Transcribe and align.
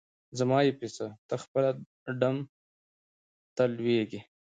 زما 0.39 0.57
یی 0.65 0.71
په 0.79 0.87
څه؟ 0.95 1.05
ته 1.27 1.35
خپله 1.43 1.69
ډم 2.19 2.35
ته 3.55 3.63
لویږي. 3.75 4.21